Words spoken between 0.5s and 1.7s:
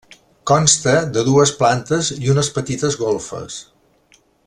Consta de dues